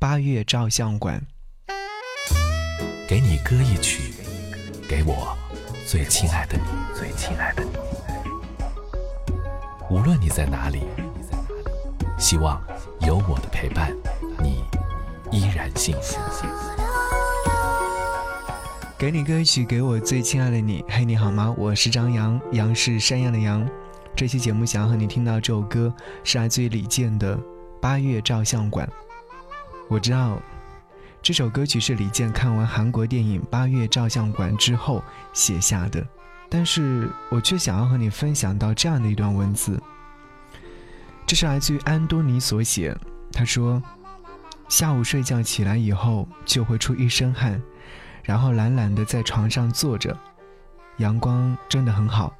[0.00, 1.20] 八月照相馆，
[3.06, 4.14] 给你歌一曲，
[4.88, 5.36] 给我
[5.86, 6.64] 最亲爱的你，
[6.98, 7.70] 最亲爱的你。
[9.90, 10.84] 无论你在哪里，
[12.18, 12.58] 希望
[13.00, 13.94] 有我的陪伴，
[14.42, 14.64] 你
[15.30, 16.18] 依然幸福。
[18.96, 20.82] 给你歌一曲，给我最亲爱的你。
[20.88, 21.54] 嘿，你好吗？
[21.58, 23.68] 我是张扬，杨是山羊的羊。
[24.16, 25.94] 这期节目想要和你听到这首歌，
[26.24, 27.36] 是来自于李健的
[27.82, 28.86] 《八月照相馆》。
[29.90, 30.40] 我知道
[31.20, 36.06] 这首歌曲是李健看完韩国电影《八月照相馆》之后写下的，
[36.48, 39.82] 但是我却想要和你分享到这样的一段文字。
[41.26, 42.96] 这是来自于安东尼所写，
[43.32, 43.82] 他说
[44.70, 47.60] ：“下午睡觉起来以后就会出一身汗。”
[48.22, 50.16] 然后懒懒地在床上坐着，
[50.98, 52.32] 阳光真的很好，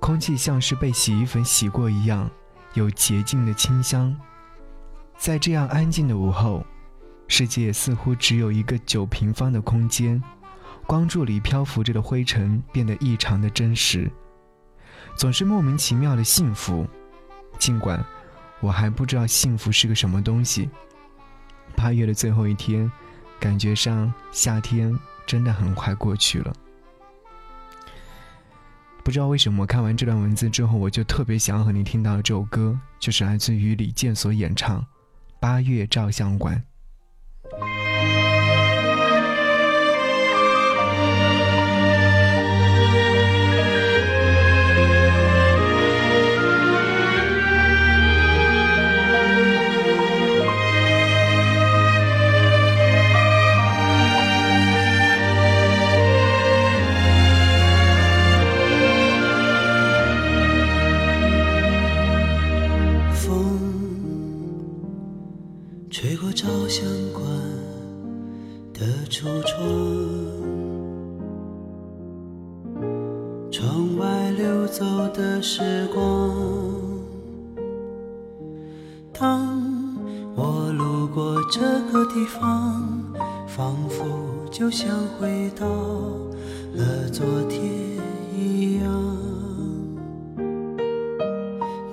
[0.00, 2.30] 空气像是被洗衣粉洗过一样，
[2.72, 4.16] 有洁净的清香。
[5.20, 6.64] 在这样安静的午后，
[7.28, 10.20] 世界似乎只有一个九平方的空间，
[10.86, 14.10] 光柱里漂浮着的灰尘变得异常的真实，
[15.14, 16.86] 总是莫名其妙的幸福。
[17.58, 18.02] 尽管
[18.60, 20.70] 我还不知道幸福是个什么东西。
[21.76, 22.90] 八月的最后一天。
[23.38, 24.94] 感觉上夏天
[25.26, 26.52] 真的很快过去了。
[29.02, 34.78] 不知道为什么，看完这段文字之后，我就特别想要和你听到的这首歌，就是来自于李健所演唱
[35.40, 36.62] 《八月照相馆》。
[66.70, 67.24] 相关
[68.72, 69.60] 的橱窗
[73.50, 76.32] 窗外流走的时光，
[79.12, 79.60] 当
[80.36, 81.60] 我路过这
[81.90, 82.80] 个地方，
[83.48, 84.06] 仿佛
[84.48, 87.60] 就像回到了昨天
[88.32, 89.16] 一样。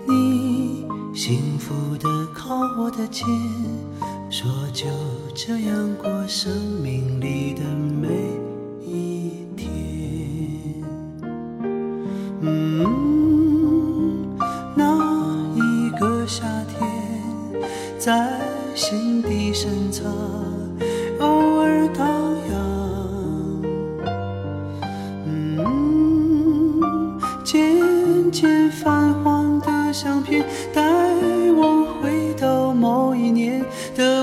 [0.07, 0.85] 你
[1.15, 3.25] 幸福的靠我的肩，
[4.39, 4.85] 说就
[5.33, 6.53] 这样过生
[6.83, 7.61] 命里的
[7.99, 8.07] 每
[8.85, 9.67] 一天。
[12.41, 14.37] 嗯，
[14.75, 14.95] 那
[15.55, 16.87] 一个夏天。
[17.97, 18.39] 在
[18.75, 20.05] 心底深藏，
[21.17, 22.07] 偶尔荡
[22.51, 23.63] 漾。
[25.25, 30.83] 嗯，渐渐泛黄的相片，带
[31.55, 33.65] 我回到某一年
[33.95, 34.16] 的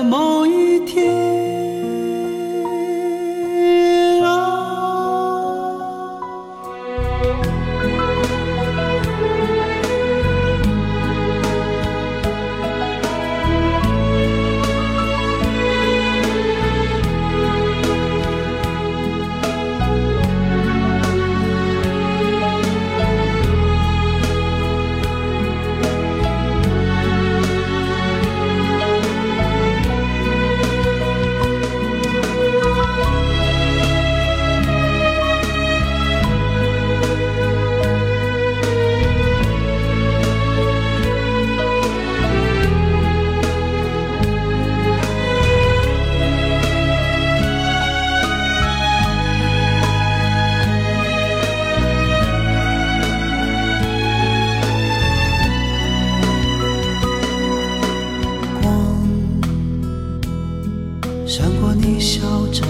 [61.27, 62.21] 闪过你笑
[62.53, 62.61] 着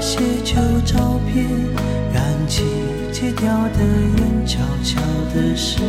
[0.00, 0.54] 些旧
[0.84, 1.46] 照片，
[2.12, 2.64] 燃起
[3.12, 3.78] 戒掉的
[4.18, 4.98] 烟，悄悄
[5.32, 5.82] 地湿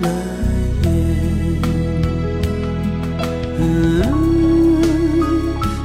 [0.00, 0.08] 了
[0.82, 0.90] 眼。
[3.58, 4.02] 嗯，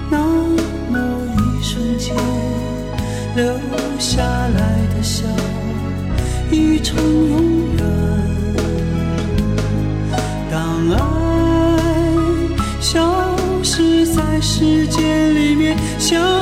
[0.10, 0.18] 那
[0.90, 0.98] 么
[1.38, 2.16] 一瞬间
[3.36, 3.46] 留
[4.00, 4.60] 下来
[4.96, 5.26] 的笑，
[6.50, 7.80] 已成永远。
[10.50, 10.98] 当爱
[12.80, 16.41] 消失在时间里面，消。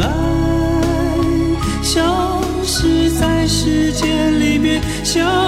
[0.00, 0.06] 爱
[1.82, 5.45] 消失在时间里面消